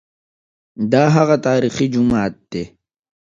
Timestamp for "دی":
2.51-2.63